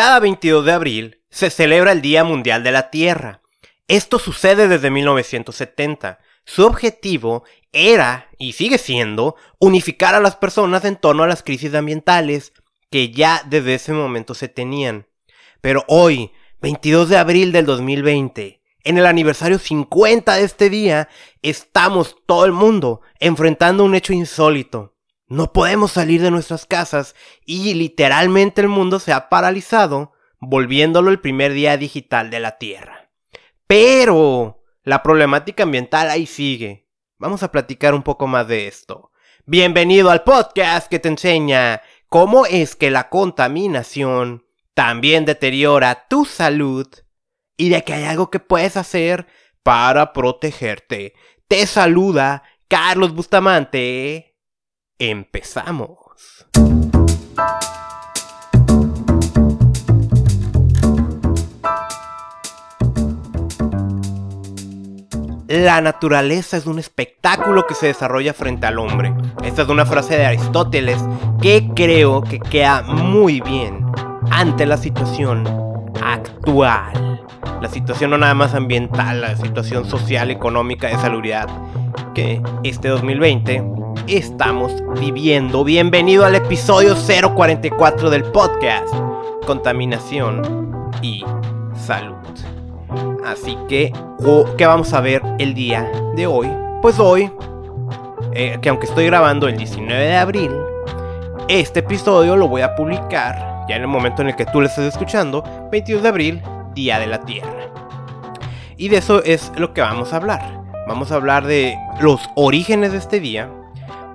[0.00, 3.42] Cada 22 de abril se celebra el Día Mundial de la Tierra.
[3.88, 6.20] Esto sucede desde 1970.
[6.44, 7.42] Su objetivo
[7.72, 12.52] era, y sigue siendo, unificar a las personas en torno a las crisis ambientales
[12.90, 15.08] que ya desde ese momento se tenían.
[15.60, 16.30] Pero hoy,
[16.60, 21.08] 22 de abril del 2020, en el aniversario 50 de este día,
[21.42, 24.94] estamos todo el mundo enfrentando un hecho insólito.
[25.30, 27.14] No podemos salir de nuestras casas
[27.44, 33.10] y literalmente el mundo se ha paralizado, volviéndolo el primer día digital de la Tierra.
[33.66, 36.88] Pero la problemática ambiental ahí sigue.
[37.18, 39.12] Vamos a platicar un poco más de esto.
[39.44, 46.86] Bienvenido al podcast que te enseña cómo es que la contaminación también deteriora tu salud
[47.58, 49.26] y de que hay algo que puedes hacer
[49.62, 51.12] para protegerte.
[51.48, 54.27] Te saluda Carlos Bustamante
[55.00, 55.96] Empezamos.
[65.46, 69.14] La naturaleza es un espectáculo que se desarrolla frente al hombre.
[69.44, 70.98] Esta es una frase de Aristóteles
[71.40, 73.86] que creo que queda muy bien
[74.32, 75.46] ante la situación
[76.02, 77.24] actual.
[77.62, 81.46] La situación no nada más ambiental, la situación social, económica, de salubridad
[82.64, 83.62] este 2020
[84.08, 85.62] estamos viviendo.
[85.62, 88.92] Bienvenido al episodio 044 del podcast
[89.46, 91.24] Contaminación y
[91.76, 92.16] Salud.
[93.24, 93.92] Así que,
[94.56, 96.50] ¿qué vamos a ver el día de hoy?
[96.82, 97.30] Pues hoy,
[98.32, 100.50] eh, que aunque estoy grabando el 19 de abril,
[101.46, 104.66] este episodio lo voy a publicar ya en el momento en el que tú lo
[104.66, 106.42] estés escuchando, 22 de abril,
[106.74, 107.70] Día de la Tierra.
[108.76, 110.57] Y de eso es lo que vamos a hablar.
[110.88, 113.52] Vamos a hablar de los orígenes de este día,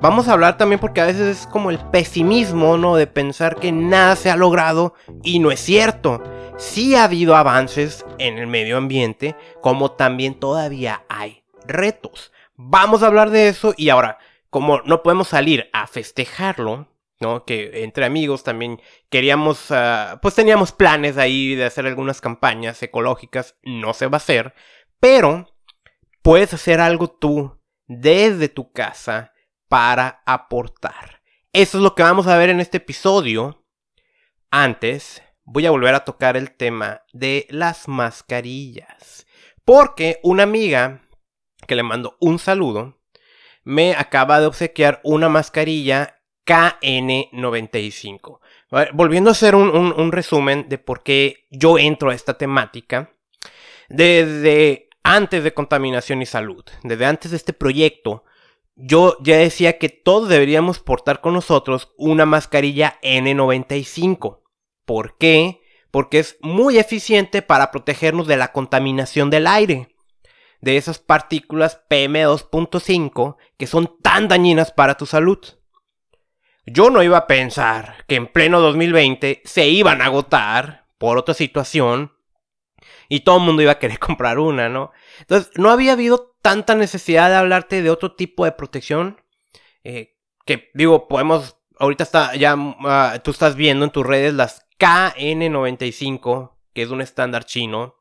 [0.04, 2.98] Vamos a hablar también porque a veces es como el pesimismo, ¿no?
[2.98, 6.22] De pensar que nada se ha logrado y no es cierto.
[6.58, 12.34] Sí ha habido avances en el medio ambiente, como también todavía hay retos.
[12.58, 14.18] Vamos a hablar de eso y ahora,
[14.50, 16.90] como no podemos salir a festejarlo,
[17.22, 17.46] ¿no?
[17.46, 23.56] Que entre amigos también queríamos, ah, pues teníamos planes ahí de hacer algunas campañas ecológicas,
[23.64, 24.54] no se va a hacer,
[25.00, 25.48] pero
[26.24, 29.34] puedes hacer algo tú desde tu casa
[29.68, 31.22] para aportar.
[31.52, 33.64] Eso es lo que vamos a ver en este episodio.
[34.50, 39.28] Antes, voy a volver a tocar el tema de las mascarillas.
[39.64, 41.02] Porque una amiga
[41.68, 43.00] que le mando un saludo
[43.64, 48.40] me acaba de obsequiar una mascarilla KN95.
[48.94, 53.14] Volviendo a hacer un, resumen de por qué yo entro a esta temática.
[53.90, 58.24] Desde antes de contaminación y salud, desde antes de este proyecto,
[58.76, 64.40] yo ya decía que todos deberíamos portar con nosotros una mascarilla N95.
[64.86, 65.62] ¿Por qué?
[65.92, 69.96] Porque es muy eficiente para protegernos de la contaminación del aire,
[70.62, 75.40] de esas partículas PM2.5 que son tan dañinas para tu salud.
[76.66, 81.34] Yo no iba a pensar que en pleno 2020 se iban a agotar por otra
[81.34, 82.13] situación
[83.10, 84.92] y todo el mundo iba a querer comprar una, ¿no?
[85.20, 89.22] Entonces, no había habido tanta necesidad de hablarte de otro tipo de protección.
[89.84, 90.16] Eh,
[90.46, 92.56] que digo, podemos, ahorita está, ya
[92.86, 97.96] ah, tú estás viendo en tus redes las KN95, que es un estándar chino.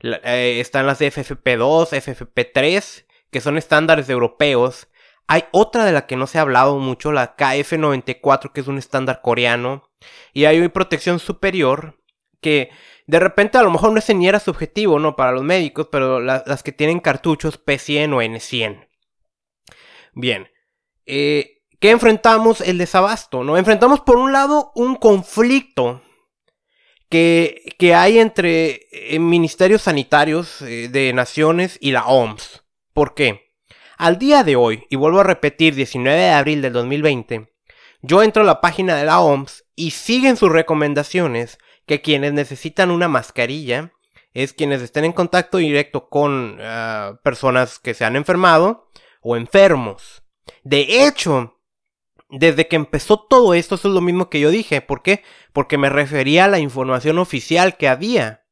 [0.00, 4.88] Eh, están las FFP2, FFP3, que son estándares europeos.
[5.26, 8.78] Hay otra de la que no se ha hablado mucho, la KF94, que es un
[8.78, 9.90] estándar coreano.
[10.32, 11.98] Y hay una protección superior
[12.44, 12.68] que
[13.06, 15.16] de repente a lo mejor no ese ni era su objetivo, ¿no?
[15.16, 18.86] Para los médicos, pero las que tienen cartuchos P100 o N100.
[20.12, 20.48] Bien.
[21.06, 22.60] Eh, ¿Qué enfrentamos?
[22.60, 23.56] El desabasto, ¿no?
[23.56, 26.02] Enfrentamos por un lado un conflicto
[27.08, 32.62] que, que hay entre eh, ministerios sanitarios eh, de naciones y la OMS.
[32.92, 33.54] ¿Por qué?
[33.96, 37.54] Al día de hoy, y vuelvo a repetir, 19 de abril del 2020,
[38.02, 42.90] yo entro a la página de la OMS y siguen sus recomendaciones que quienes necesitan
[42.90, 43.92] una mascarilla
[44.32, 48.90] es quienes estén en contacto directo con ah, personas que se han enfermado
[49.20, 50.22] o enfermos.
[50.64, 51.60] De hecho,
[52.28, 54.80] desde que empezó todo esto, eso es lo mismo que yo dije.
[54.80, 55.22] ¿Por qué?
[55.52, 58.44] Porque me refería a la información oficial que había.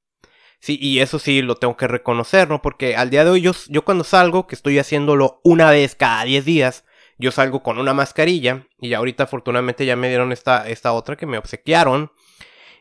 [0.60, 2.62] Sí, y eso sí lo tengo que reconocer, ¿no?
[2.62, 6.22] Porque al día de hoy yo, yo cuando salgo, que estoy haciéndolo una vez cada
[6.22, 6.84] 10 días,
[7.18, 8.68] yo salgo con una mascarilla.
[8.80, 12.12] Y ahorita afortunadamente ya me dieron esta, esta otra que me obsequiaron.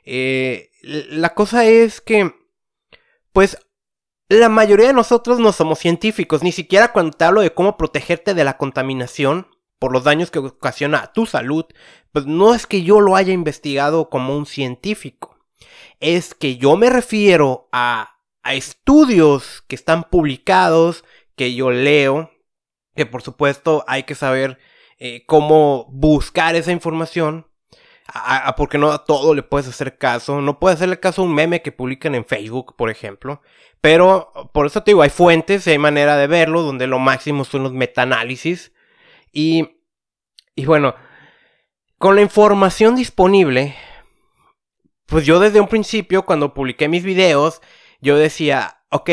[0.04, 2.34] Eh, la cosa es que,
[3.34, 3.58] pues,
[4.30, 8.34] la mayoría de nosotros no somos científicos, ni siquiera cuando te hablo de cómo protegerte
[8.34, 11.66] de la contaminación por los daños que ocasiona a tu salud,
[12.12, 15.38] pues no es que yo lo haya investigado como un científico.
[16.00, 21.04] es que yo me refiero a, a estudios que están publicados,
[21.36, 22.32] que yo leo,
[22.96, 24.60] que por supuesto hay que saber
[25.00, 27.48] eh, cómo buscar esa información,
[28.58, 31.62] porque no a todo le puedes hacer caso, no puedes hacerle caso a un meme
[31.62, 33.42] que publican en Facebook, por ejemplo,
[33.80, 37.64] pero por eso te digo, hay fuentes, hay manera de verlo, donde lo máximo son
[37.64, 38.74] los metaanálisis,
[39.32, 39.80] y,
[40.56, 40.96] y bueno,
[41.98, 43.76] con la información disponible,
[45.06, 47.62] pues yo desde un principio, cuando publiqué mis videos,
[48.02, 49.10] yo decía, ok,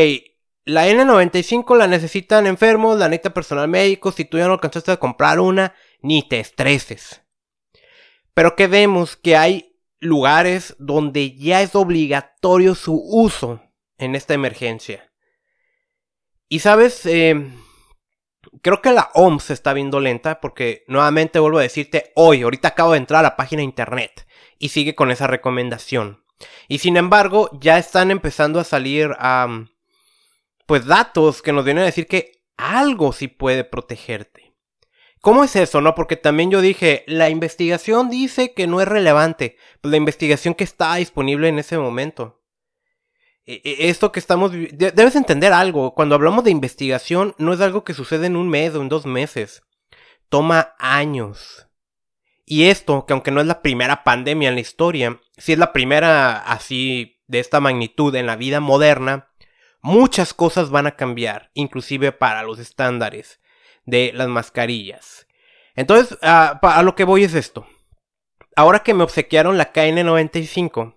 [0.64, 4.98] la N95 la necesitan enfermos, la necesita personal médico, si tú ya no alcanzaste a
[4.98, 7.22] comprar una, ni te estreses.
[8.38, 13.60] Pero que vemos que hay lugares donde ya es obligatorio su uso
[13.96, 15.12] en esta emergencia.
[16.48, 17.50] Y sabes, eh,
[18.62, 22.92] creo que la OMS está viendo lenta porque nuevamente vuelvo a decirte hoy, ahorita acabo
[22.92, 26.22] de entrar a la página de internet y sigue con esa recomendación.
[26.68, 29.16] Y sin embargo, ya están empezando a salir
[30.64, 34.47] pues datos que nos vienen a decir que algo sí puede protegerte.
[35.20, 35.94] ¿Cómo es eso, no?
[35.94, 40.64] Porque también yo dije, la investigación dice que no es relevante, pues la investigación que
[40.64, 42.40] está disponible en ese momento.
[43.44, 47.82] E, e, esto que estamos debes entender algo, cuando hablamos de investigación no es algo
[47.82, 49.62] que sucede en un mes o en dos meses.
[50.28, 51.66] Toma años.
[52.44, 55.72] Y esto, que aunque no es la primera pandemia en la historia, sí es la
[55.72, 59.30] primera así de esta magnitud en la vida moderna,
[59.82, 63.40] muchas cosas van a cambiar, inclusive para los estándares
[63.88, 65.26] de las mascarillas.
[65.74, 67.66] Entonces, a, lo que voy es esto.
[68.54, 70.94] Ahora que me obsequiaron la KN95,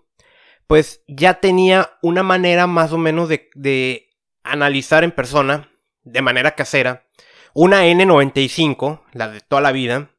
[0.67, 4.09] pues ya tenía una manera más o menos de, de
[4.43, 5.71] analizar en persona,
[6.03, 7.05] de manera casera,
[7.53, 10.11] una N95, la de toda la vida,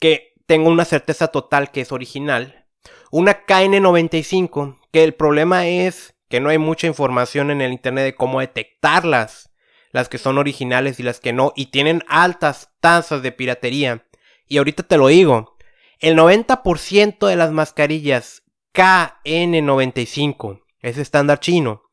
[0.00, 2.66] que tengo una certeza total que es original,
[3.10, 8.14] una KN95, que el problema es que no hay mucha información en el Internet de
[8.14, 9.50] cómo detectarlas,
[9.96, 14.06] las que son originales y las que no, y tienen altas tasas de piratería.
[14.46, 15.56] Y ahorita te lo digo,
[16.00, 18.42] el 90% de las mascarillas
[18.74, 21.84] KN95, ese estándar chino,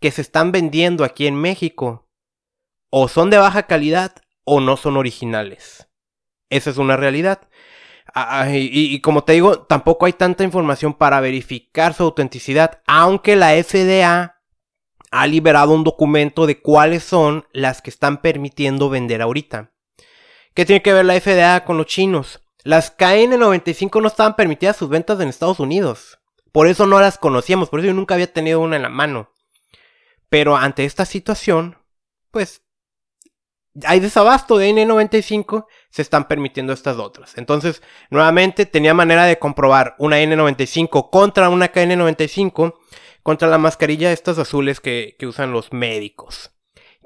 [0.00, 2.10] que se están vendiendo aquí en México,
[2.90, 5.86] o son de baja calidad o no son originales.
[6.50, 7.48] Esa es una realidad.
[8.12, 13.52] Ah, y, como te digo, tampoco hay tanta información para verificar su autenticidad, aunque la
[13.52, 14.31] FDA
[15.12, 19.70] ha liberado un documento de cuáles son las que están permitiendo vender ahorita.
[20.54, 22.40] ¿Qué tiene que ver la FDA con los chinos?
[22.64, 26.18] Las KN95 no estaban permitidas sus ventas en Estados Unidos.
[26.50, 29.30] Por eso no las conocíamos, por eso yo nunca había tenido una en la mano.
[30.30, 31.76] Pero ante esta situación,
[32.30, 32.62] pues
[33.84, 37.36] hay desabasto de N95, se están permitiendo estas otras.
[37.36, 42.74] Entonces, nuevamente tenía manera de comprobar una N95 contra una KN95
[43.22, 46.52] contra la mascarilla estas azules que, usan los médicos.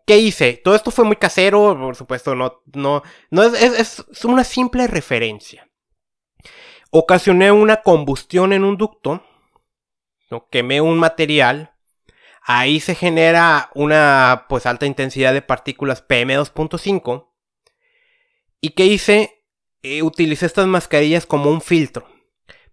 [0.07, 0.61] ¿Qué hice?
[0.63, 5.69] Todo esto fue muy casero, por supuesto, no, no, no es, es una simple referencia.
[6.91, 9.23] Ocasioné una combustión en un ducto,
[10.31, 10.49] ¿no?
[10.49, 11.77] quemé un material,
[12.49, 17.29] Ahí se genera una pues alta intensidad de partículas PM2.5.
[18.61, 19.45] ¿Y qué hice?
[19.83, 22.07] Eh, utilicé estas mascarillas como un filtro.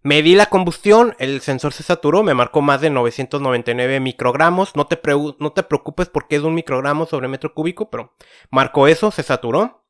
[0.03, 4.75] Medí la combustión, el sensor se saturó, me marcó más de 999 microgramos.
[4.75, 4.99] No te,
[5.39, 8.13] no te preocupes porque es un microgramo sobre metro cúbico, pero
[8.51, 9.85] marcó eso, se saturó.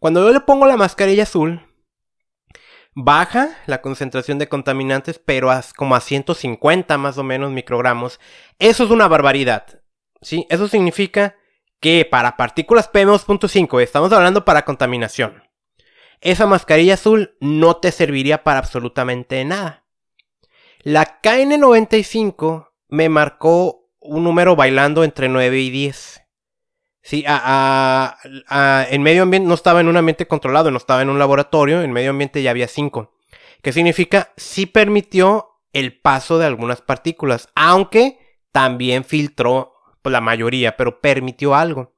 [0.00, 1.64] Cuando yo le pongo la mascarilla azul,
[2.94, 8.18] baja la concentración de contaminantes, pero a, como a 150 más o menos microgramos.
[8.58, 9.80] Eso es una barbaridad.
[10.20, 10.46] ¿sí?
[10.50, 11.36] Eso significa
[11.80, 15.41] que para partículas PM2.5, estamos hablando para contaminación,
[16.22, 19.84] esa mascarilla azul no te serviría para absolutamente nada.
[20.82, 26.22] La KN95 me marcó un número bailando entre 9 y 10.
[27.02, 31.82] Sí, en medio ambiente no estaba en un ambiente controlado, no estaba en un laboratorio,
[31.82, 33.12] en medio ambiente ya había 5.
[33.60, 34.32] ¿Qué significa?
[34.36, 38.18] Sí permitió el paso de algunas partículas, aunque
[38.52, 39.74] también filtró
[40.04, 41.91] la mayoría, pero permitió algo.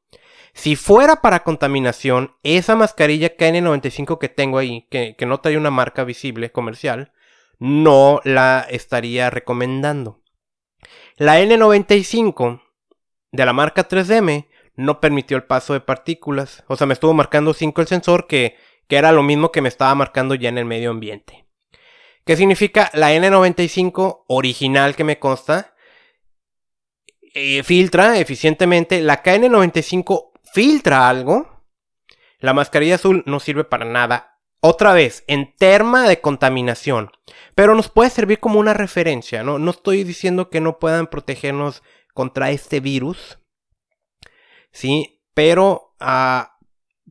[0.55, 6.05] Si fuera para contaminación, esa mascarilla KN95 que tengo ahí, que, no trae una marca
[6.05, 7.13] visible comercial,
[7.59, 10.23] no la estaría recomendando.
[11.17, 12.63] La N95
[13.33, 14.47] de la marca 3M
[14.77, 16.63] no permitió el paso de partículas.
[16.69, 18.57] O sea, me estuvo marcando 5 el sensor que,
[18.87, 21.47] que era lo mismo que me estaba marcando ya en el medio ambiente.
[22.25, 22.91] ¿Qué significa?
[22.95, 25.75] La N95 original que me consta
[27.35, 29.01] eh, filtra eficientemente.
[29.01, 31.65] La KN95 filtra algo.
[32.39, 34.31] La mascarilla azul no sirve para nada.
[34.67, 37.11] otra vez, en terma de contaminación.
[37.55, 39.59] Pero nos puede servir como una referencia, ¿no?
[39.59, 41.83] No estoy diciendo que no puedan protegernos
[42.15, 43.39] contra este virus.
[44.73, 46.57] Sí, pero ah,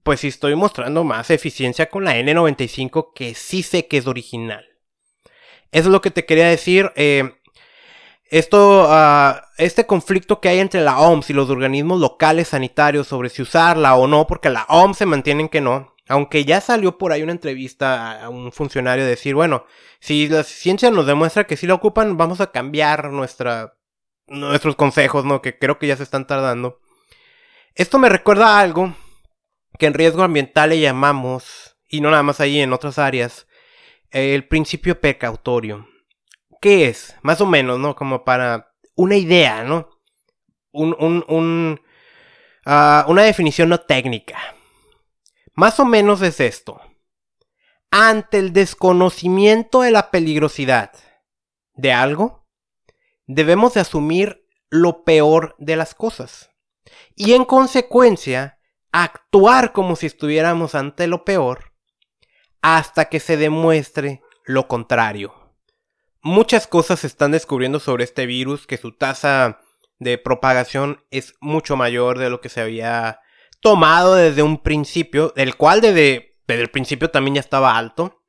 [0.01, 4.65] pues sí estoy mostrando más eficiencia con la N95 que sí sé que es original.
[5.71, 6.91] Eso es lo que te quería decir.
[6.95, 7.35] Eh,
[8.33, 13.29] esto, ah, este conflicto que hay entre la OMS y los organismos locales sanitarios sobre
[13.29, 17.11] si usarla o no, porque la OMS se mantienen que no, aunque ya salió por
[17.11, 19.65] ahí una entrevista a un funcionario decir, bueno,
[19.99, 23.75] si la ciencia nos demuestra que sí la ocupan, vamos a cambiar nuestra,
[24.25, 25.43] nuestros consejos, ¿no?
[25.43, 26.79] Que creo que ya se están tardando.
[27.75, 28.95] Esto me recuerda a algo
[29.77, 33.45] que en riesgo ambiental le llamamos, y no nada más ahí en otras áreas,
[34.09, 35.92] el principio precautorio.
[36.63, 37.17] ¿Qué es?
[37.23, 37.93] Más o menos, ¿no?
[37.93, 39.89] Como para una idea, ¿no?
[40.71, 41.81] Un, un, un,
[42.65, 44.39] ah, una definición no técnica.
[45.55, 46.79] Más o menos es esto.
[47.91, 50.93] Ante el desconocimiento de la peligrosidad
[51.73, 52.47] de algo,
[53.27, 56.49] debemos de asumir lo peor de las cosas.
[57.13, 58.57] Y en consecuencia,
[58.93, 61.73] actuar como si estuviéramos ante lo peor
[62.61, 65.42] hasta que se demuestre lo contrario
[66.23, 69.59] muchas cosas se están descubriendo sobre este virus, que su tasa
[69.99, 73.19] de propagación es mucho mayor de lo que se había
[73.59, 78.21] tomado desde un principio, el cual desde, el principio también ya estaba alto.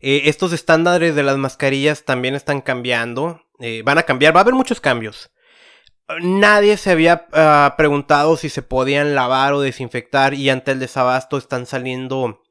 [0.00, 4.42] Eh, estos estándares de las mascarillas también están cambiando, eh, van a cambiar, va a
[4.42, 5.30] haber muchos cambios.
[6.20, 11.38] Nadie se había ah, preguntado si se podían lavar o desinfectar y ante el desabasto
[11.38, 12.42] están saliendo,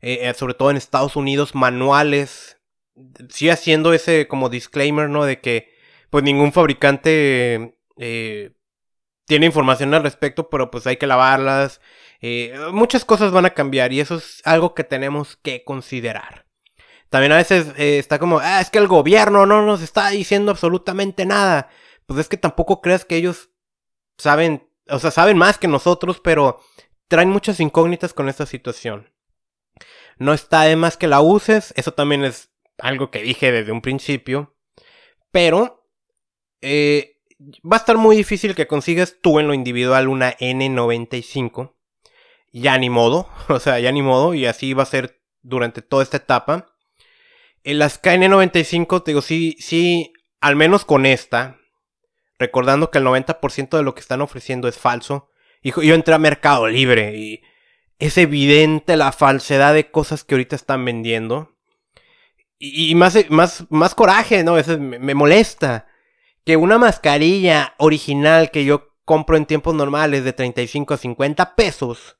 [0.00, 2.61] eh, sobre todo en Estados Unidos, manuales
[3.28, 5.24] sigue haciendo ese como disclaimer, ¿no?
[5.24, 5.72] De que
[6.10, 8.52] pues ningún fabricante eh,
[9.26, 11.80] tiene información al respecto, pero pues hay que lavarlas.
[12.20, 16.46] Eh, muchas cosas van a cambiar y eso es algo que tenemos que considerar.
[17.08, 20.50] También a veces eh, está como, ah, es que el gobierno no nos está diciendo
[20.50, 21.68] absolutamente nada.
[22.06, 23.50] Pues es que tampoco creas que ellos
[24.18, 26.60] saben, o sea, saben más que nosotros, pero
[27.08, 29.10] traen muchas incógnitas con esta situación.
[30.18, 33.80] No está de más que la uses, eso también es algo que dije desde un
[33.80, 34.56] principio.
[35.30, 35.88] Pero
[36.60, 37.16] eh,
[37.64, 41.74] va a estar muy difícil que consigas tú en lo individual una N95.
[42.52, 46.02] Ya ni modo, o sea, ya ni modo, y así va a ser durante toda
[46.02, 46.74] esta etapa.
[47.64, 51.58] En las KN95, te digo, sí, sí, al menos con esta,
[52.38, 55.30] recordando que el 90% de lo que están ofreciendo es falso.
[55.62, 57.42] Yo entré a Mercado Libre y
[58.00, 61.51] es evidente la falsedad de cosas que ahorita están vendiendo
[62.64, 64.56] y, más, más, más coraje, ¿no?
[64.56, 65.88] Eso me, molesta.
[66.44, 72.18] Que una mascarilla original que yo compro en tiempos normales de 35 a 50 pesos,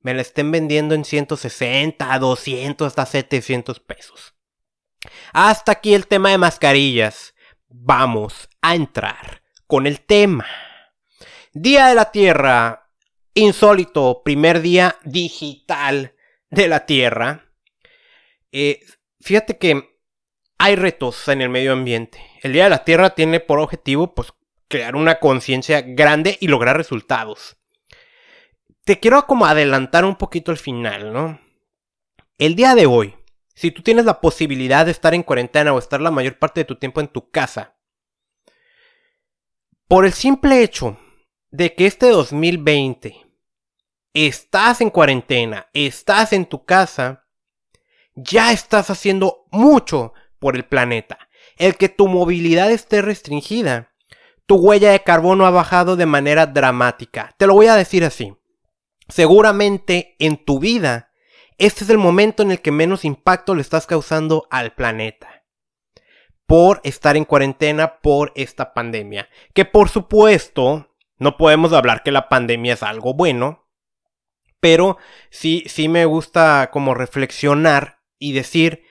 [0.00, 4.34] me la estén vendiendo en 160, 200, hasta 700 pesos.
[5.32, 7.34] Hasta aquí el tema de mascarillas.
[7.68, 10.46] Vamos a entrar con el tema.
[11.52, 12.90] Día de la Tierra.
[13.32, 14.22] Insólito.
[14.24, 16.16] Primer día digital
[16.50, 17.44] de la Tierra.
[18.50, 18.80] Eh,
[19.20, 19.98] fíjate que
[20.58, 22.24] hay retos en el medio ambiente.
[22.42, 24.32] El Día de la Tierra tiene por objetivo, pues,
[24.68, 27.56] crear una conciencia grande y lograr resultados.
[28.84, 31.40] Te quiero como adelantar un poquito el final, ¿no?
[32.38, 33.16] El día de hoy,
[33.54, 36.64] si tú tienes la posibilidad de estar en cuarentena o estar la mayor parte de
[36.64, 37.76] tu tiempo en tu casa,
[39.88, 40.98] por el simple hecho
[41.50, 43.16] de que este 2020
[44.12, 47.26] estás en cuarentena, estás en tu casa,
[48.22, 51.18] ya estás haciendo mucho por el planeta.
[51.56, 53.92] El que tu movilidad esté restringida,
[54.46, 57.34] tu huella de carbono ha bajado de manera dramática.
[57.36, 58.34] Te lo voy a decir así.
[59.08, 61.10] Seguramente en tu vida,
[61.58, 65.44] este es el momento en el que menos impacto le estás causando al planeta.
[66.46, 69.28] Por estar en cuarentena por esta pandemia.
[69.54, 73.66] Que por supuesto, no podemos hablar que la pandemia es algo bueno.
[74.60, 74.96] Pero
[75.30, 78.84] sí, sí me gusta como reflexionar y decir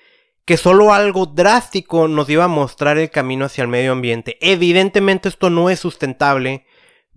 [0.46, 4.38] que solo algo drástico nos iba a mostrar el camino hacia el medio ambiente.
[4.40, 6.66] Evidentemente esto no es sustentable,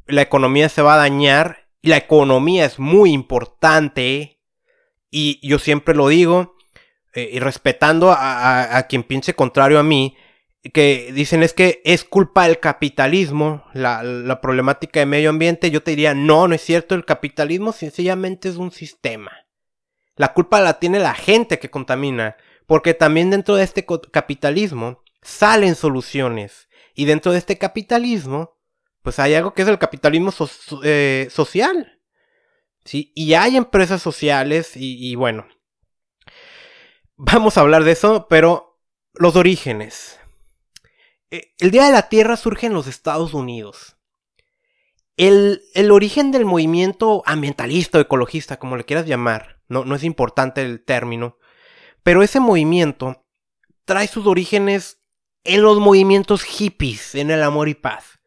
[0.07, 4.40] la economía se va a dañar, la economía es muy importante
[5.11, 6.57] y yo siempre lo digo,
[7.14, 10.17] eh, y respetando a, quien piense contrario a mí,
[10.75, 15.83] que dicen es que es culpa del capitalismo, la, la, problemática de medio ambiente, yo
[15.83, 19.33] te diría, no, no es cierto, el capitalismo sencillamente es un sistema.
[20.17, 22.37] La culpa la tiene la gente que contamina,
[22.67, 26.69] porque también dentro de este capitalismo salen soluciones.
[26.95, 28.59] Y dentro de este capitalismo,
[29.02, 30.33] pues hay algo que es el capitalismo
[30.83, 32.00] eh, social.
[32.85, 33.12] ¿sí?
[33.14, 35.47] Y hay empresas sociales y, bueno.
[37.17, 38.81] vamos a hablar de eso, pero
[39.14, 40.19] los orígenes.
[41.31, 43.97] Eh, el Día de la Tierra surge en los Estados Unidos.
[45.17, 50.61] El, origen del movimiento ambientalista o ecologista, como le quieras llamar, no, no es importante
[50.62, 51.39] el término,
[52.03, 53.25] pero ese movimiento
[53.85, 55.00] trae sus orígenes
[55.45, 58.21] en los movimientos hippies, en el amor y paz.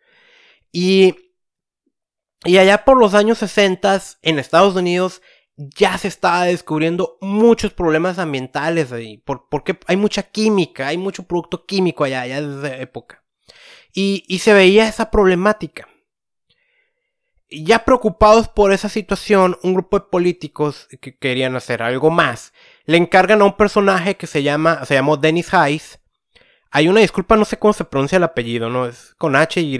[0.71, 1.15] Y,
[2.45, 5.21] y allá por los años 60 en Estados Unidos
[5.55, 11.65] ya se estaba descubriendo muchos problemas ambientales ahí, porque hay mucha química, hay mucho producto
[11.65, 13.23] químico allá, allá desde esa época.
[13.93, 15.87] Y, y se veía esa problemática.
[17.55, 22.53] Ya preocupados por esa situación, un grupo de políticos que querían hacer algo más,
[22.85, 25.99] le encargan a un personaje que se llama, se llamó Dennis Hayes.
[26.71, 28.87] Hay una disculpa, no sé cómo se pronuncia el apellido, ¿no?
[28.87, 29.77] Es con H, Y,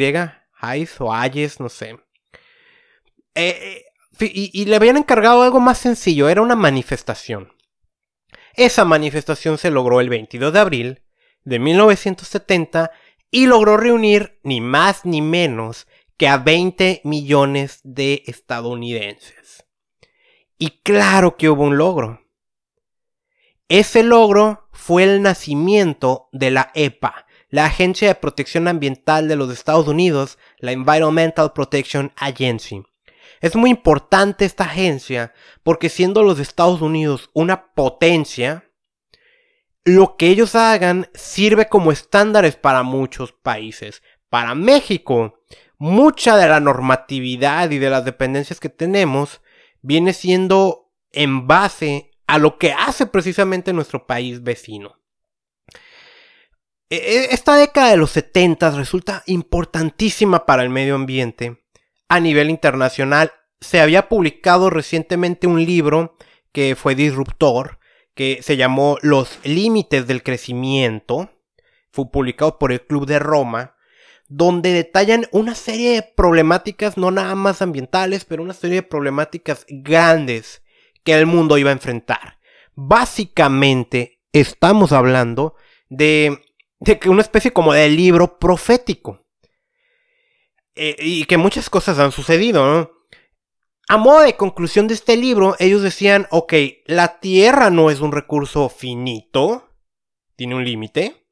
[0.60, 1.98] Hayes o Hayes, no sé.
[3.36, 3.86] Eh, eh
[4.20, 7.52] y, le habían encargado algo más sencillo, era una manifestación.
[8.56, 11.02] Esa manifestación se logró el 22 de abril
[11.44, 12.92] de 1970
[13.32, 19.66] y logró reunir ni más ni menos que a 20 millones de estadounidenses.
[20.58, 22.22] Y claro que hubo un logro.
[23.68, 29.52] Ese logro fue el nacimiento de la EPA, la Agencia de Protección Ambiental de los
[29.52, 32.84] Estados Unidos, la Environmental Protection Agency
[33.44, 38.72] es muy importante esta agencia porque siendo los Estados Unidos una potencia,
[39.84, 44.02] lo que ellos hagan sirve como estándares para muchos países.
[44.30, 45.42] Para México,
[45.78, 49.42] mucha de la normatividad y de las dependencias que tenemos
[49.82, 55.00] viene siendo en base a lo que hace precisamente nuestro país vecino.
[56.90, 61.64] E, e, esta década de los 70 resulta importantísima para el medio ambiente
[62.08, 63.32] a nivel internacional.
[63.62, 66.18] Se había publicado recientemente un libro
[66.52, 67.80] que fue disruptor,
[68.14, 71.32] que se llamó Los Límites del Crecimiento.
[71.92, 73.73] Fue publicado por el Club de Roma,
[74.36, 79.64] donde detallan una serie de problemáticas, no nada más ambientales, pero una serie de problemáticas
[79.70, 80.64] grandes
[81.04, 82.40] que el mundo iba a enfrentar.
[82.74, 85.54] Básicamente, estamos hablando
[85.88, 86.42] de,
[86.80, 89.24] de una especie como de libro profético.
[90.74, 92.92] Eh, y que muchas cosas han sucedido, ¿no?
[93.88, 96.54] A modo de conclusión de este libro, ellos decían, ok,
[96.86, 99.70] la Tierra no es un recurso finito,
[100.36, 101.23] tiene un límite.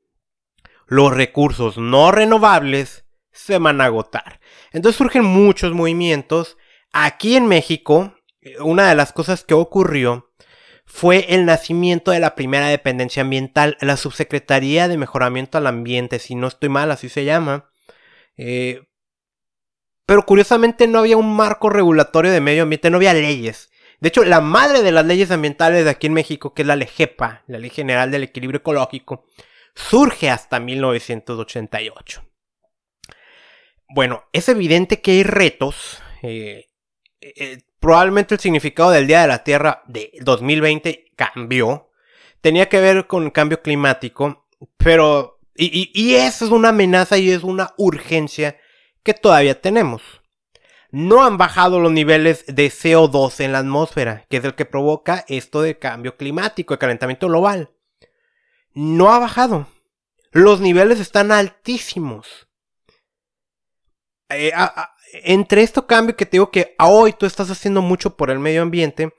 [0.91, 4.41] Los recursos no renovables se van a agotar.
[4.73, 6.57] Entonces surgen muchos movimientos.
[6.91, 8.13] Aquí en México,
[8.59, 10.33] una de las cosas que ocurrió
[10.85, 16.35] fue el nacimiento de la primera dependencia ambiental, la Subsecretaría de Mejoramiento al Ambiente, si
[16.35, 17.69] no estoy mal, así se llama.
[18.35, 18.81] Eh,
[20.05, 23.69] pero curiosamente no había un marco regulatorio de medio ambiente, no había leyes.
[24.01, 26.75] De hecho, la madre de las leyes ambientales de aquí en México, que es la
[26.75, 29.23] LEGEPA, la Ley General del Equilibrio Ecológico,
[29.75, 32.23] surge hasta 1988.
[33.93, 36.01] Bueno, es evidente que hay retos.
[36.21, 36.69] Eh,
[37.19, 41.89] eh, probablemente el significado del Día de la Tierra de 2020 cambió.
[42.41, 45.39] Tenía que ver con el cambio climático, pero...
[45.55, 48.57] Y, y eso es una amenaza y es una urgencia
[49.03, 50.01] que todavía tenemos.
[50.91, 55.25] No han bajado los niveles de CO2 en la atmósfera, que es el que provoca
[55.27, 57.71] esto de cambio climático, el calentamiento global.
[58.73, 59.67] No ha bajado.
[60.31, 62.47] Los niveles están altísimos.
[64.29, 64.53] Eh,
[65.23, 68.61] entre esto cambio que te digo que hoy tú estás haciendo mucho por el medio
[68.61, 69.13] ambiente,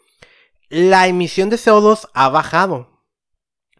[0.69, 3.05] la emisión de CO2 ha bajado.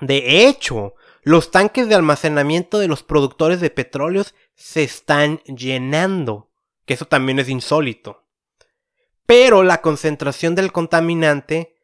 [0.01, 6.51] De hecho, los tanques de almacenamiento de los productores de petróleos se están llenando,
[6.85, 8.27] que eso también es insólito.
[9.25, 11.77] Pero la concentración del contaminante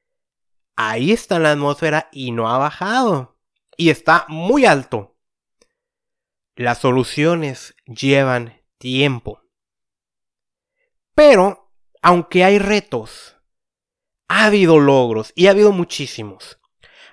[0.77, 3.38] ahí está en la atmósfera y no ha bajado.
[3.79, 5.17] Y está muy alto.
[6.57, 9.41] Las soluciones llevan tiempo.
[11.14, 13.37] Pero, aunque hay retos,
[14.27, 16.59] ha habido logros y ha habido muchísimos.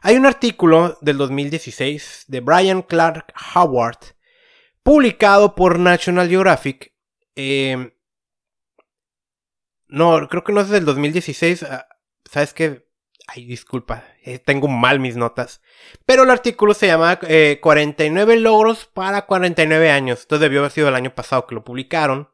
[0.01, 3.99] Hay un artículo del 2016 de Brian Clark Howard
[4.81, 6.95] publicado por National Geographic.
[7.35, 7.91] Em,
[9.87, 11.61] no, creo que no es del 2016.
[11.61, 11.87] Ah,
[12.29, 12.84] ¿Sabes qué?
[13.27, 15.61] Ay, disculpa, eh, tengo mal mis notas.
[16.05, 20.21] Pero el artículo se llama 49 eh, logros para 49 años.
[20.21, 22.29] Entonces debió haber sido el año pasado que lo publicaron.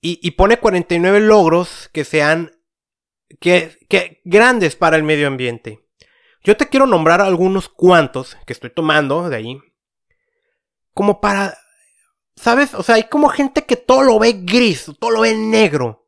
[0.00, 2.52] Y, pone 49 logros que sean
[3.40, 5.80] que, que, grandes para el medio ambiente.
[6.44, 9.60] Yo te quiero nombrar algunos cuantos que estoy tomando de ahí
[10.98, 11.56] como para,
[12.34, 12.74] ¿sabes?
[12.74, 16.07] O sea, hay como gente que todo lo ve gris, todo lo ve negro.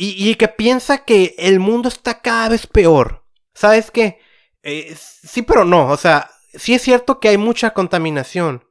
[0.00, 3.24] Y, que piensa que el mundo está cada vez peor.
[3.52, 4.20] ¿Sabes qué?
[4.62, 5.88] Eh, sí, pero no.
[5.88, 8.64] O sea, sí es cierto que hay mucha contaminación.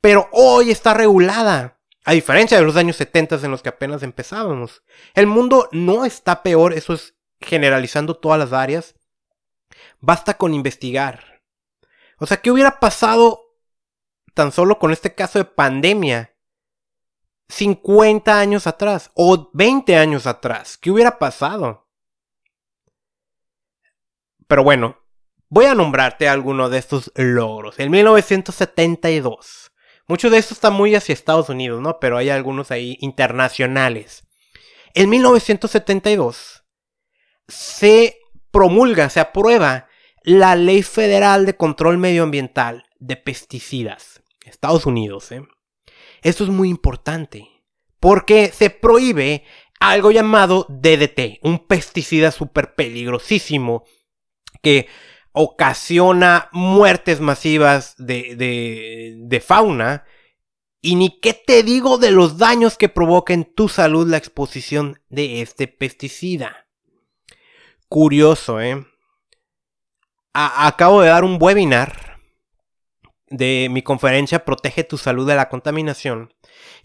[0.00, 1.80] Pero hoy está regulada.
[2.04, 4.84] A diferencia de los años 70 en los que apenas empezábamos.
[5.14, 8.94] El mundo no está peor, eso es generalizando todas las áreas.
[9.98, 11.42] Basta con investigar.
[12.18, 13.56] O sea, ¿qué hubiera pasado
[14.34, 16.36] tan solo con este caso de pandemia
[17.50, 20.78] 50 años atrás o 20 años atrás.
[20.78, 21.88] ¿Qué hubiera pasado?
[24.46, 24.98] Pero bueno,
[25.48, 27.78] voy a nombrarte alguno de estos logros.
[27.78, 29.72] En 1972.
[30.06, 32.00] Muchos de estos están muy hacia Estados Unidos, ¿no?
[32.00, 34.24] Pero hay algunos ahí internacionales.
[34.94, 36.64] En 1972
[37.46, 38.18] se
[38.50, 39.88] promulga, se aprueba
[40.24, 44.22] la Ley Federal de Control Medioambiental de Pesticidas.
[44.44, 45.42] Estados Unidos, ¿eh?
[46.22, 47.48] Esto es muy importante
[47.98, 49.44] porque se prohíbe
[49.78, 53.84] algo llamado DDT, un pesticida súper peligrosísimo
[54.62, 54.88] que
[55.32, 60.04] ocasiona muertes masivas de, de, de, fauna.
[60.82, 65.00] Y ni qué te digo de los daños que provoca en tu salud la exposición
[65.08, 66.66] de este pesticida.
[67.88, 68.86] Curioso, ¿eh?
[70.32, 72.09] acabo de dar un webinar
[73.30, 76.34] de mi conferencia Protege tu salud de la contaminación.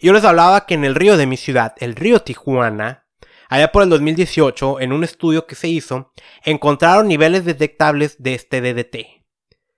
[0.00, 3.06] yo les hablaba que en el río de mi ciudad, el río Tijuana,
[3.48, 6.12] allá por el 2018, en un estudio que se hizo,
[6.44, 9.24] encontraron niveles detectables de este DDT,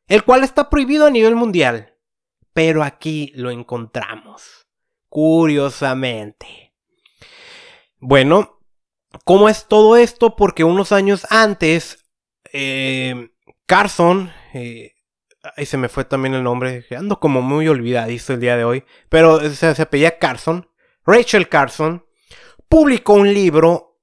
[0.06, 1.94] el cual está prohibido a nivel mundial.
[2.52, 4.66] Pero aquí lo encontramos,
[5.08, 6.74] curiosamente.
[8.00, 8.60] Bueno,
[9.24, 10.34] ¿cómo es todo esto?
[10.34, 12.04] Porque unos años antes,
[12.52, 13.30] eh,
[13.66, 14.94] Carson, eh,
[15.56, 16.84] Ahí se me fue también el nombre.
[16.96, 18.84] Ando como muy olvidadizo el día de hoy.
[19.08, 20.68] Pero se, se apellía Carson.
[21.04, 22.04] Rachel Carson
[22.68, 23.98] publicó un libro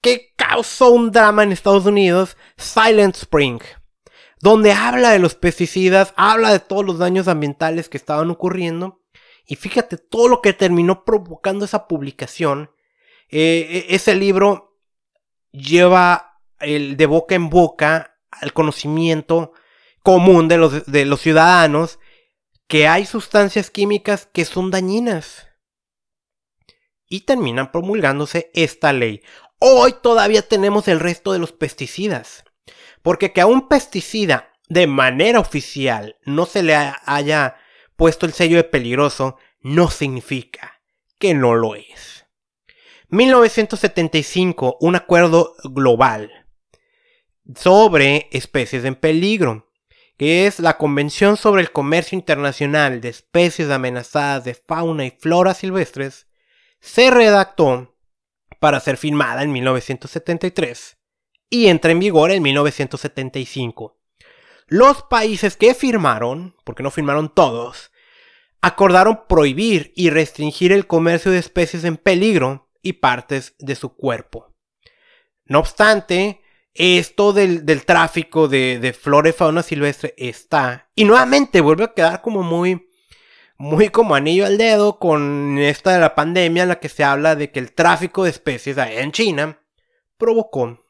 [0.00, 3.60] que causó un drama en Estados Unidos, Silent Spring,
[4.40, 9.02] donde habla de los pesticidas, habla de todos los daños ambientales que estaban ocurriendo.
[9.46, 12.70] Y fíjate todo lo que terminó provocando esa publicación.
[13.30, 14.78] Eh, e, ese libro
[15.52, 19.52] lleva el de boca en boca al conocimiento
[20.02, 21.98] común de los, ciudadanos
[22.66, 25.46] que hay sustancias químicas que son dañinas.
[27.06, 29.22] Y terminan promulgándose esta ley.
[29.58, 32.44] Hoy todavía tenemos el resto de los pesticidas.
[33.02, 37.56] Porque que a un pesticida de manera oficial no se le haya
[37.96, 40.82] puesto el sello de peligroso no significa
[41.18, 42.26] que no lo es.
[43.08, 46.30] 1975, un acuerdo global
[47.54, 49.67] sobre especies en peligro
[50.18, 55.54] que es la Convención sobre el Comercio Internacional de Especies Amenazadas de Fauna y Flora
[55.54, 56.26] Silvestres,
[56.80, 57.96] se redactó
[58.58, 60.98] para ser firmada en 1973
[61.48, 63.96] y entra en vigor en 1975.
[64.66, 67.92] Los países que firmaron, porque no firmaron todos,
[68.60, 74.52] acordaron prohibir y restringir el comercio de especies en peligro y partes de su cuerpo.
[75.44, 76.42] No obstante,
[76.74, 80.90] esto del, tráfico de, y fauna silvestre está.
[80.94, 82.88] Y nuevamente vuelve a quedar como muy,
[83.56, 87.34] muy como anillo al dedo con esta de la pandemia en la que se habla
[87.34, 89.60] de que el tráfico de especies en China
[90.16, 90.84] provocó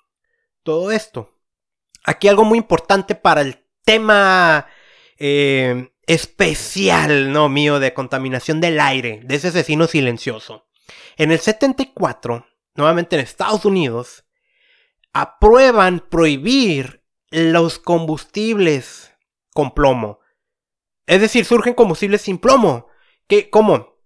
[0.62, 1.34] todo esto.
[2.04, 4.66] Aquí algo muy importante para el tema
[5.18, 10.66] eh, especial, no mío, de contaminación del aire, de ese asesino silencioso.
[11.16, 14.24] En el 74, nuevamente en Estados Unidos,
[15.20, 19.12] aprueban prohibir los combustibles
[19.52, 20.20] con plomo.
[21.06, 22.88] Es decir, surgen combustibles sin plomo.
[23.26, 23.98] Que, como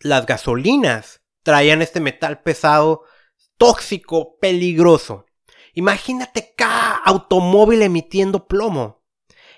[0.00, 3.04] las gasolinas traían este metal pesado,
[3.56, 5.26] tóxico, peligroso.
[5.74, 9.04] Imagínate cada automóvil emitiendo plomo.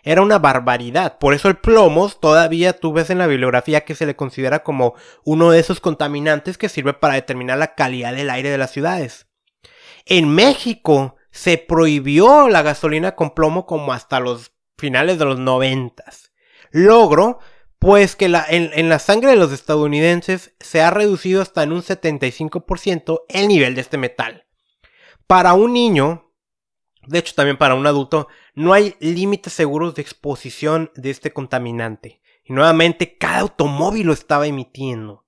[0.03, 1.19] Era una barbaridad.
[1.19, 4.95] Por eso el plomo todavía tú ves en la bibliografía que se le considera como
[5.25, 9.30] uno de esos contaminantes que sirve para determinar la calidad del aire de las ciudades.
[10.07, 16.33] En México se prohibió la gasolina con plomo como hasta los finales de los noventas.
[16.71, 17.39] Logro,
[17.79, 21.83] pues que la, en, la sangre de los estadounidenses se ha reducido hasta en un
[21.83, 24.47] 75% el nivel de este metal.
[25.27, 26.33] Para un niño,
[27.07, 32.21] de hecho también para un adulto, no hay límites seguros de exposición de este contaminante.
[32.45, 35.25] Y nuevamente cada automóvil lo estaba emitiendo.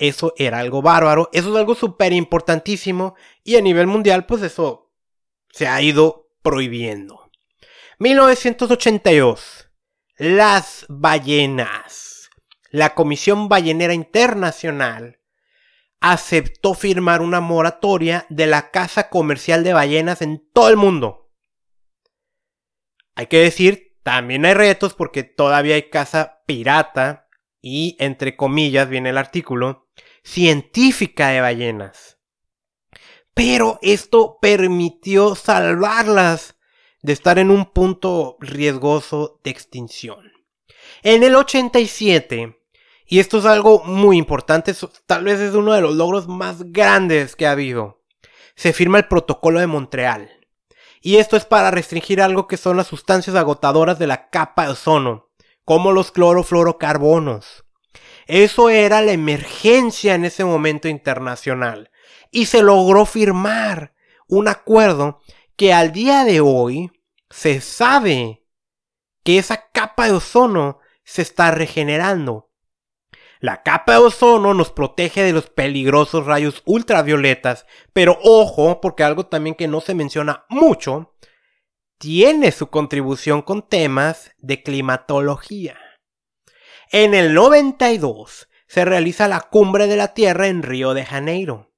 [0.00, 4.90] Eso era algo bárbaro, eso es algo súper importantísimo y a nivel mundial pues eso
[5.50, 7.30] se ha ido prohibiendo.
[7.98, 9.68] 1982.
[10.16, 12.30] Las ballenas.
[12.70, 15.20] La Comisión Ballenera Internacional
[16.00, 21.30] aceptó firmar una moratoria de la caza comercial de ballenas en todo el mundo.
[23.16, 27.28] Hay que decir, también hay retos porque todavía hay caza pirata
[27.60, 29.79] y, entre comillas, viene el artículo,
[30.22, 32.18] científica de ballenas.
[33.34, 36.56] Pero esto permitió salvarlas
[37.02, 40.32] de estar en un punto riesgoso de extinción.
[41.02, 42.58] En el 87,
[43.06, 44.74] y esto es algo muy importante,
[45.06, 48.02] tal vez es uno de los logros más grandes que ha habido,
[48.54, 50.30] se firma el Protocolo de Montreal.
[51.00, 54.72] Y esto es para restringir algo que son las sustancias agotadoras de la capa de
[54.72, 55.30] ozono,
[55.64, 57.64] como los clorofluorocarbonos.
[58.30, 61.90] Eso era la emergencia en ese momento internacional.
[62.30, 63.92] Y se logró firmar
[64.28, 65.20] un acuerdo
[65.56, 66.92] que al día de hoy
[67.28, 68.46] se sabe
[69.24, 72.52] que esa capa de ozono se está regenerando.
[73.40, 79.26] La capa de ozono nos protege de los peligrosos rayos ultravioletas, pero ojo, porque algo
[79.26, 81.16] también que no se menciona mucho,
[81.98, 85.79] tiene su contribución con temas de climatología.
[86.92, 91.70] En el 92 se realiza la cumbre de la Tierra en Río de Janeiro.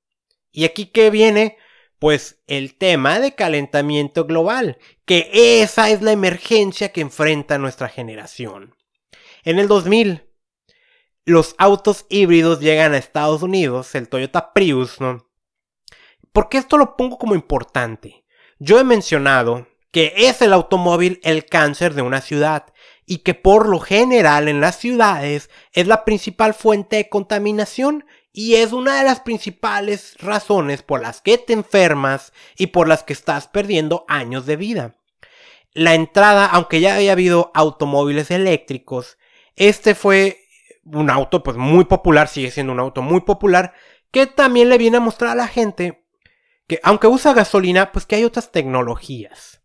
[0.51, 1.59] ¿Y aquí qué viene?
[1.99, 8.75] Pues el tema de calentamiento global, que esa es la emergencia que enfrenta nuestra generación.
[9.45, 10.25] En el 2000,
[11.27, 15.31] los autos híbridos llegan a Estados Unidos, el Toyota Prius, ¿no?
[16.33, 18.25] Porque esto lo pongo como importante.
[18.59, 22.73] Yo he mencionado que es el automóvil el cáncer de una ciudad
[23.07, 28.55] y que por lo general en las ciudades es la principal fuente de contaminación y
[28.55, 33.13] es una de las principales razones por las que te enfermas y por las que
[33.13, 34.97] estás perdiendo años de vida.
[35.75, 39.19] La entrada, aunque ya había habido automóviles eléctricos,
[39.57, 40.39] este fue
[40.85, 43.75] un auto pues muy popular, sigue siendo un auto muy popular,
[44.11, 46.05] que también le viene a mostrar a la gente
[46.67, 49.62] que aunque usa gasolina, pues que hay otras tecnologías.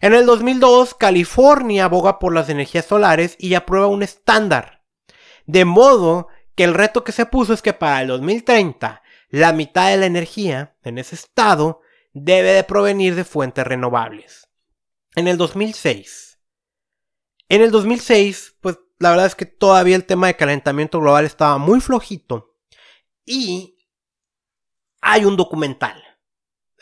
[0.00, 4.82] En el 2002, California aboga por las energías solares y aprueba un estándar.
[5.46, 9.90] De modo que el reto que se puso es que para el 2030 la mitad
[9.90, 11.80] de la energía en ese estado
[12.12, 14.48] debe de provenir de fuentes renovables.
[15.14, 16.38] En el 2006.
[17.48, 21.58] En el 2006, pues la verdad es que todavía el tema de calentamiento global estaba
[21.58, 22.56] muy flojito.
[23.24, 23.78] Y
[25.00, 26.02] hay un documental.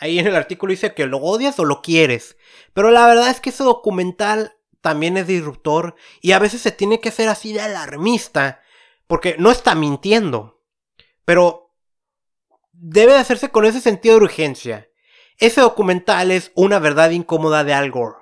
[0.05, 2.37] Ahí en el artículo dice que lo odias o lo quieres.
[2.75, 7.01] Pero la verdad es que ese documental también es disruptor y a veces se tiene
[7.01, 8.61] que ser así de alarmista
[9.07, 10.63] porque no está mintiendo.
[11.25, 11.75] Pero
[12.73, 14.91] debe de hacerse con ese sentido de urgencia.
[15.39, 18.19] Ese documental es una verdad incómoda de Al Gore.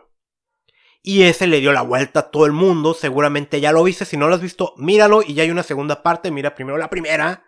[1.03, 2.95] Y ese le dio la vuelta a todo el mundo.
[2.95, 4.05] Seguramente ya lo viste.
[4.05, 5.21] Si no lo has visto, míralo.
[5.21, 6.31] Y ya hay una segunda parte.
[6.31, 7.45] Mira primero la primera.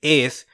[0.00, 0.46] es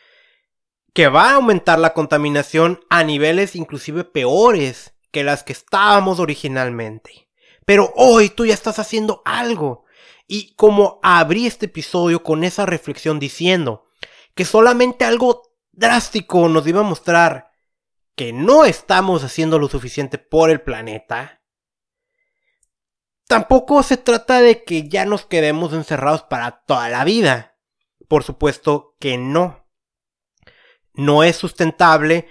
[0.93, 7.31] que va a aumentar la contaminación a niveles inclusive peores que las que estábamos originalmente.
[7.65, 9.87] Pero hoy tú ya estás haciendo algo.
[10.29, 13.87] Y como abrí este episodio con esa reflexión diciendo
[14.35, 17.51] que solamente algo drástico nos iba a mostrar
[18.15, 21.41] que no estamos haciendo lo suficiente por el planeta,
[23.27, 27.57] tampoco se trata de que ya nos quedemos encerrados para toda la vida.
[28.07, 29.67] Por supuesto que no
[30.93, 32.29] no es sustentable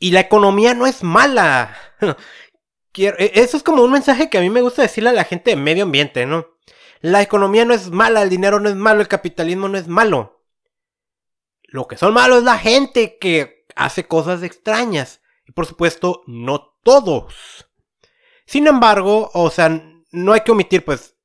[0.00, 1.76] y la economía no es mala.
[2.92, 5.50] E, eso es como un mensaje que a mí me gusta decirle a la gente
[5.50, 6.48] de medio ambiente, ¿no?
[7.00, 10.44] La economía no es mala, el dinero no es malo, el capitalismo no es malo.
[11.62, 15.22] Lo que son malos es la gente que hace cosas extrañas.
[15.46, 17.68] Y por supuesto, no todos.
[18.44, 19.68] Sin embargo, o sea,
[20.10, 21.16] no hay que omitir, pues,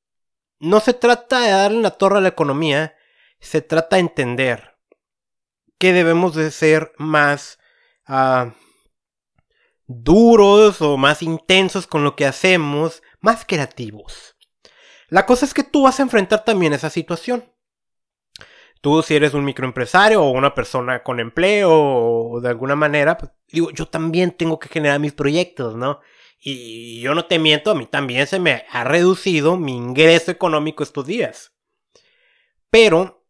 [0.60, 2.94] no se trata de darle la torre a la economía,
[3.40, 4.78] se trata de entender
[5.78, 7.58] que debemos de ser más
[8.08, 8.52] uh,
[9.86, 14.36] duros o más intensos con lo que hacemos, más creativos.
[15.08, 17.52] La cosa es que tú vas a enfrentar también esa situación.
[18.80, 23.32] Tú si eres un microempresario o una persona con empleo o de alguna manera, pues,
[23.48, 26.00] digo, yo también tengo que generar mis proyectos, ¿no?
[26.38, 30.82] Y yo no te miento, a mí también se me ha reducido mi ingreso económico
[30.82, 31.52] estos días.
[32.70, 33.24] Pero,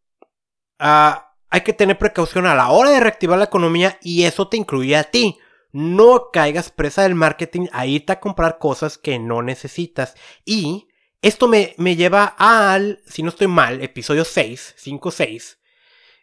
[0.80, 4.56] uh, hay que tener precaución a la hora de reactivar la economía y eso te
[4.56, 5.38] incluye a ti.
[5.76, 10.14] No caigas presa del marketing a irte a comprar cosas que no necesitas.
[10.46, 10.88] Y
[11.20, 15.58] esto me, me lleva al, si no estoy mal, episodio 6, 5, 6.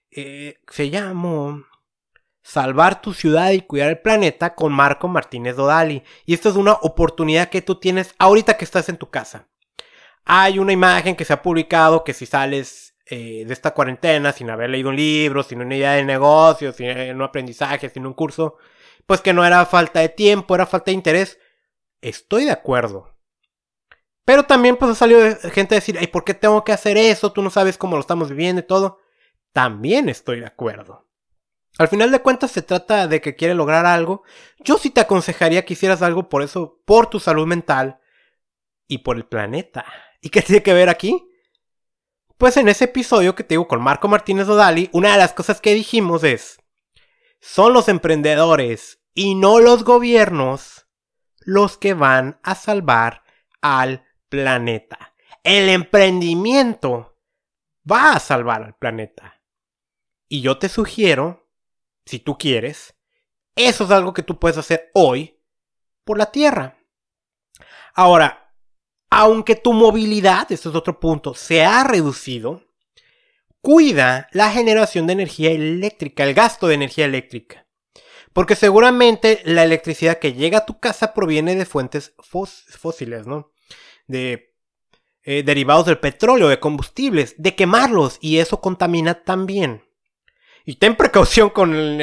[0.10, 1.68] se llama
[2.42, 6.02] Salvar tu ciudad y cuidar el planeta con Marco Martínez Dodali.
[6.26, 9.50] Y esto es una oportunidad que tú tienes ahorita que estás en tu casa.
[10.26, 14.50] Hay una imagen que se ha publicado que si sales eh, de esta cuarentena sin
[14.50, 18.58] haber leído un libro, sin una idea de negocio, sin un aprendizaje, sin un curso,
[19.06, 21.40] pues que no era falta de tiempo, era falta de interés.
[22.02, 23.14] Estoy de acuerdo.
[24.26, 27.32] Pero también pues ha salido gente a decir, ¿y por qué tengo que hacer eso?
[27.32, 29.00] Tú no sabes cómo lo estamos viviendo y todo.
[29.52, 31.08] También estoy de acuerdo.
[31.78, 34.24] Al final de cuentas se trata de que quiere lograr algo.
[34.60, 38.00] Yo sí te aconsejaría que hicieras algo por eso, por tu salud mental
[38.88, 39.86] y por el planeta.
[40.22, 41.30] ¿Y qué tiene que ver aquí?
[42.38, 45.62] Pues en ese episodio que te digo con Marco Martínez Odali, una de las cosas
[45.62, 46.58] que dijimos es,
[47.46, 50.88] son los emprendedores y no los gobiernos
[51.42, 53.24] los que van a salvar
[53.62, 55.14] al planeta.
[55.44, 57.20] El emprendimiento
[57.90, 59.42] va a salvar al planeta.
[60.30, 61.50] Y yo te sugiero,
[62.06, 62.96] si tú quieres,
[63.58, 65.38] eso es algo que tú puedes hacer hoy
[66.06, 66.78] por la Tierra.
[67.94, 68.56] Ahora,
[69.10, 72.64] aunque tu movilidad, esto es otro punto, se ha reducido,
[73.64, 77.66] cuida la generación de energía eléctrica, el gasto de energía eléctrica.
[78.34, 83.54] Porque seguramente la electricidad que llega a tu casa proviene de fuentes fósiles, ¿no?
[84.06, 84.54] De
[85.24, 89.86] eh, derivados del petróleo, de combustibles, de quemarlos, y eso contamina también.
[90.66, 91.98] Y ten precaución con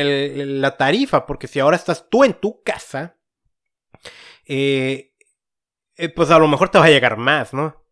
[0.61, 3.19] la tarifa, porque si ahora estás tú en tu casa,
[4.47, 5.13] eh,
[5.97, 7.85] eh, pues a lo mejor te va a llegar más, ¿no?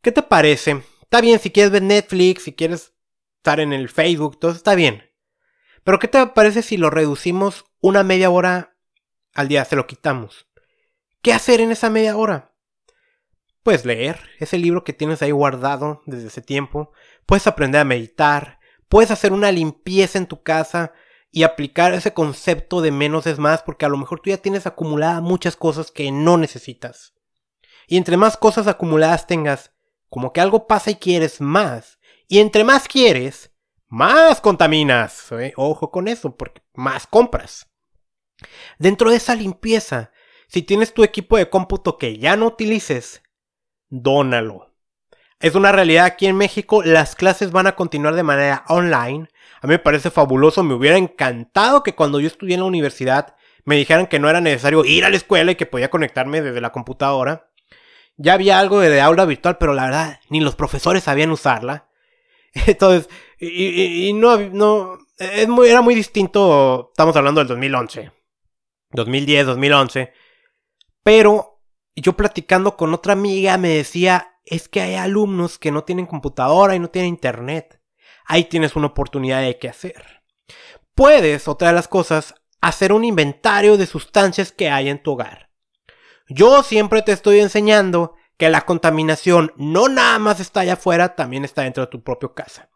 [0.00, 0.82] ¿Qué te parece?
[1.12, 2.94] Está bien si quieres ver Netflix, si quieres
[3.36, 5.10] estar en el Facebook, todo está bien.
[5.84, 8.78] Pero ¿qué te parece si lo reducimos una media hora
[9.34, 9.62] al día?
[9.66, 10.48] Se lo quitamos.
[11.20, 12.54] ¿Qué hacer en esa media hora?
[13.62, 16.92] Puedes leer ese libro que tienes ahí guardado desde ese tiempo.
[17.26, 18.58] Puedes aprender a meditar.
[18.88, 20.94] Puedes hacer una limpieza en tu casa
[21.30, 24.66] y aplicar ese concepto de menos es más porque a lo mejor tú ya tienes
[24.66, 27.12] acumuladas muchas cosas que no necesitas.
[27.86, 29.71] Y entre más cosas acumuladas tengas,
[30.12, 31.98] como que algo pasa y quieres más.
[32.28, 33.50] Y entre más quieres,
[33.88, 35.32] más contaminas.
[35.32, 35.54] ¿eh?
[35.56, 37.70] Ojo con eso, porque más compras.
[38.78, 40.12] Dentro de esa limpieza,
[40.48, 43.22] si tienes tu equipo de cómputo que ya no utilices,
[43.88, 44.74] dónalo.
[45.40, 49.30] Es una realidad aquí en México, las clases van a continuar de manera online.
[49.62, 53.34] A mí me parece fabuloso, me hubiera encantado que cuando yo estudié en la universidad
[53.64, 56.60] me dijeran que no era necesario ir a la escuela y que podía conectarme desde
[56.60, 57.51] la computadora.
[58.16, 61.88] Ya había algo de aula virtual, pero la verdad, ni los profesores sabían usarla.
[62.66, 63.08] Entonces,
[63.38, 68.12] y, no, no, era muy distinto, estamos hablando del 2011,
[68.90, 70.12] 2010, 2011,
[71.02, 71.60] pero
[71.96, 76.74] yo platicando con otra amiga me decía, es que hay alumnos que no tienen computadora
[76.74, 77.80] y no tienen internet.
[78.24, 80.22] Ahí tienes una oportunidad de qué hacer.
[80.94, 85.50] Puedes, otra de las cosas, hacer un inventario de sustancias que hay en tu hogar.
[86.34, 91.44] Yo siempre te estoy enseñando que la contaminación no nada más está allá afuera, también
[91.44, 92.70] está dentro de tu propia casa.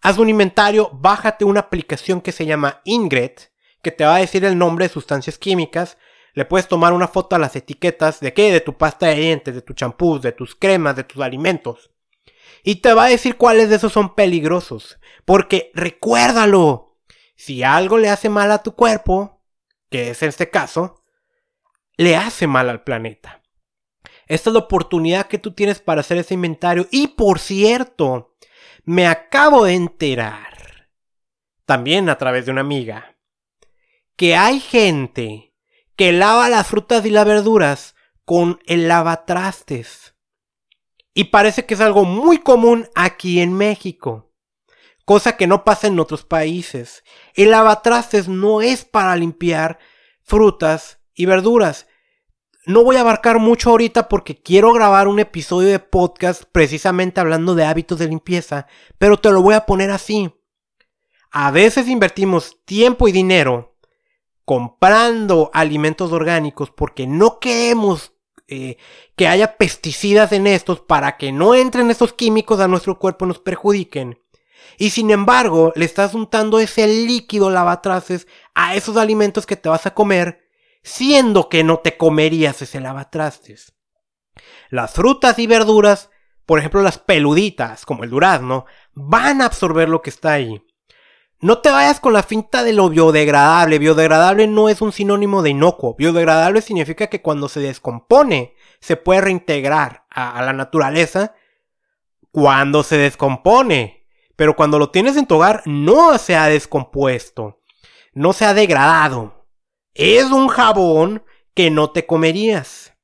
[0.00, 4.46] Haz un inventario, bájate una aplicación que se llama Ingret, que te va a decir
[4.46, 5.98] el nombre de sustancias químicas.
[6.32, 9.54] Le puedes tomar una foto a las etiquetas de qué, de tu pasta de dientes,
[9.54, 11.90] de tu champú, de tus cremas, de tus alimentos.
[12.62, 14.98] Y te va a decir cuáles de esos son peligrosos.
[15.26, 16.96] Porque recuérdalo,
[17.36, 19.42] si algo le hace mal a tu cuerpo,
[19.90, 21.02] que es este caso,
[21.96, 23.42] le hace mal al planeta.
[24.26, 26.88] Esta es la oportunidad que tú tienes para hacer ese inventario.
[26.90, 28.34] Y por cierto,
[28.84, 30.90] me acabo de enterar,
[31.64, 33.16] también a través de una amiga,
[34.16, 35.54] que hay gente
[35.94, 37.94] que lava las frutas y las verduras
[38.24, 40.14] con el lavatrastes.
[41.14, 44.34] Y parece que es algo muy común aquí en México.
[45.04, 47.04] Cosa que no pasa en otros países.
[47.34, 49.78] El lavatrastes no es para limpiar
[50.22, 51.88] frutas y verduras.
[52.66, 57.54] No voy a abarcar mucho ahorita porque quiero grabar un episodio de podcast precisamente hablando
[57.54, 58.66] de hábitos de limpieza,
[58.98, 60.32] pero te lo voy a poner así.
[61.30, 63.76] A veces invertimos tiempo y dinero
[64.44, 68.12] comprando alimentos orgánicos porque no queremos
[68.48, 68.76] eh,
[69.16, 73.28] que haya pesticidas en estos para que no entren estos químicos a nuestro cuerpo y
[73.28, 74.20] nos perjudiquen.
[74.78, 79.86] Y sin embargo, le estás untando ese líquido lavatraces a esos alimentos que te vas
[79.86, 80.45] a comer
[80.86, 83.74] siendo que no te comerías ese lavatrastes.
[84.70, 86.10] Las frutas y verduras,
[86.46, 90.64] por ejemplo las peluditas, como el durazno, van a absorber lo que está ahí.
[91.40, 93.80] No te vayas con la finta de lo biodegradable.
[93.80, 95.96] Biodegradable no es un sinónimo de inocuo.
[95.98, 101.34] Biodegradable significa que cuando se descompone se puede reintegrar a, a la naturaleza
[102.30, 104.06] cuando se descompone.
[104.36, 107.60] Pero cuando lo tienes en tu hogar no se ha descompuesto.
[108.14, 109.35] No se ha degradado
[109.96, 111.24] es un jabón
[111.54, 112.94] que no te comerías.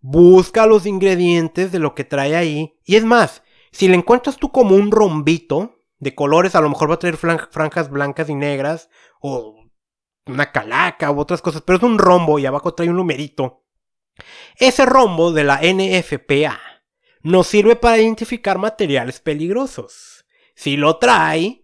[0.00, 2.74] Busca los ingredientes de lo que trae ahí.
[2.84, 3.42] Y es más,
[3.72, 7.16] si le encuentras tú como un rombito de colores, a lo mejor va a traer
[7.16, 8.90] franjas blancas y negras,
[9.20, 9.56] o
[10.26, 13.64] una calaca, u otras cosas, pero es un rombo y abajo trae un numerito.
[14.56, 16.58] Ese rombo de la NFPA
[17.22, 20.24] nos sirve para identificar materiales peligrosos.
[20.54, 21.59] Si lo trae,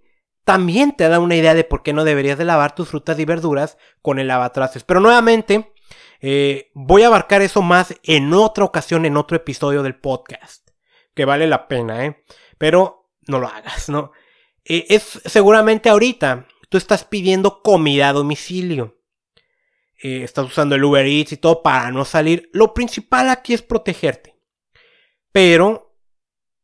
[0.46, 3.24] también te da una idea de por qué no deberías de lavar tus frutas y
[3.24, 4.84] verduras con el lavatrastes.
[4.84, 5.74] Pero nuevamente,
[6.20, 10.68] eh, voy a abarcar eso más en otra ocasión, en otro episodio del podcast.
[11.16, 12.22] Que vale la pena, ¿eh?
[12.58, 14.12] Pero no lo hagas, ¿no?
[14.64, 19.00] Eh, es seguramente ahorita tú estás pidiendo comida a domicilio.
[20.00, 22.48] Eh, estás usando el Uber Eats y todo para no salir.
[22.52, 24.38] Lo principal aquí es protegerte.
[25.32, 25.85] Pero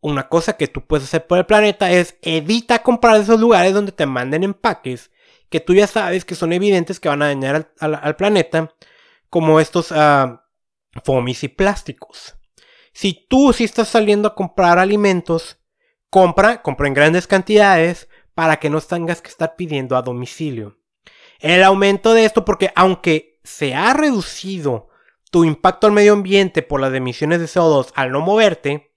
[0.03, 3.93] una cosa que tú puedes hacer por el planeta es evita comprar esos lugares donde
[3.93, 5.11] te manden empaques
[5.53, 8.75] que tú ya sabes que son evidentes que van a dañar al, planeta,
[9.29, 10.39] como estos uh,
[11.05, 12.35] fomis y plásticos.
[12.95, 15.59] Si tú sí estás saliendo a comprar alimentos,
[16.09, 20.79] compra, compra en grandes cantidades para que no tengas que estar pidiendo a domicilio.
[21.39, 24.89] El aumento de esto, porque aunque se ha reducido
[25.31, 28.92] tu impacto al medio ambiente por las emisiones de CO2 al no moverte,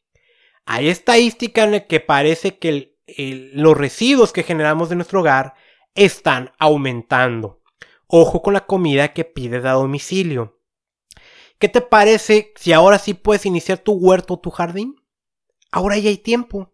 [0.66, 2.98] hay estadística en la que parece que
[3.54, 5.54] los residuos que generamos de nuestro hogar
[5.94, 7.62] están aumentando.
[8.08, 10.60] Ojo con la comida que pides a domicilio.
[11.60, 14.96] ¿Qué te parece si ahora sí puedes iniciar tu huerto o tu jardín?
[15.72, 16.74] Ahora ya hay tiempo.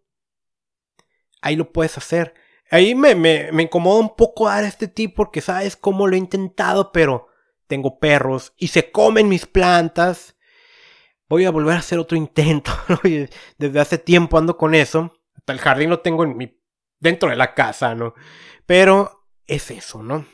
[1.40, 2.34] Ahí lo puedes hacer.
[2.70, 6.18] Ahí me, me, me incomoda un poco dar este tip porque sabes cómo lo he
[6.18, 7.28] intentado, pero
[7.66, 10.36] tengo perros y se comen mis plantas
[11.32, 12.72] voy a volver a hacer otro intento.
[13.58, 15.14] Desde hace tiempo ando con eso.
[15.34, 16.60] Hasta el jardín lo tengo en mi,
[17.00, 18.12] dentro de la casa, ¿no?
[18.66, 20.26] Pero es eso, ¿no?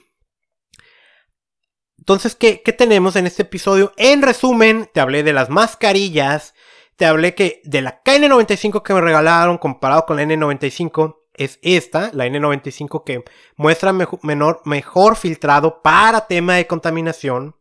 [1.98, 3.92] Entonces, ¿qué, ¿qué, tenemos en este episodio?
[3.96, 6.54] En resumen, te hablé de las mascarillas,
[6.96, 12.10] te hablé que de la KN95 que me regalaron comparado con la N95 es esta,
[12.12, 13.24] la N95 que
[13.56, 13.92] muestra
[14.22, 17.54] menor, mejor filtrado para tema de contaminación,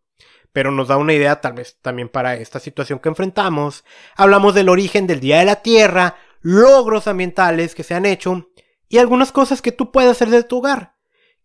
[0.54, 3.84] pero nos da una idea tal vez también para esta situación que enfrentamos.
[4.16, 8.50] Hablamos del origen del Día de la Tierra, logros ambientales que se han hecho
[8.90, 10.96] y algunas cosas que tú puedes hacer de tu hogar,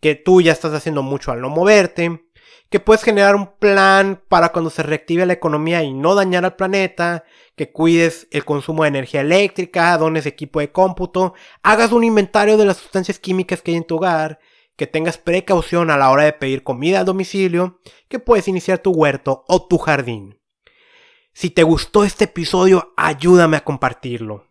[0.00, 2.26] que tú ya estás haciendo mucho al no moverte,
[2.70, 6.56] que puedes generar un plan para cuando se reactive la economía y no dañar al
[6.56, 7.24] planeta,
[7.54, 12.64] que cuides el consumo de energía eléctrica, dones equipo de cómputo, hagas un inventario de
[12.64, 14.38] las sustancias químicas que hay en tu hogar,
[14.76, 18.92] que tengas precaución a la hora de pedir comida al domicilio, que puedes iniciar tu
[18.92, 20.40] huerto o tu jardín.
[21.32, 24.48] Si te gustó este episodio, ayúdame a compartirlo.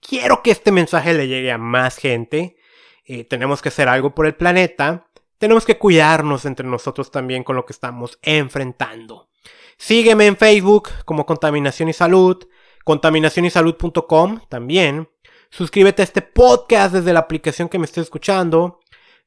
[0.00, 2.56] Quiero que este mensaje le llegue a más gente.
[3.04, 7.56] Eh, tenemos que hacer algo por el planeta tenemos que cuidarnos entre nosotros también con
[7.56, 9.30] lo que estamos enfrentando.
[9.78, 12.46] Sígueme en Facebook como Contaminación y Salud,
[12.84, 15.08] contaminacionysalud.com también.
[15.48, 18.79] Suscríbete a este podcast desde la aplicación que me estés escuchando,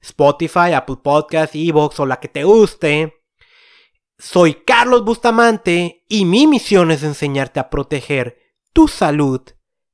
[0.03, 3.23] Spotify, Apple Podcast, Evox o la que te guste.
[4.17, 8.37] Soy Carlos Bustamante y mi misión es enseñarte a proteger
[8.73, 9.41] tu salud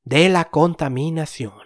[0.02, 1.59] de la contaminación.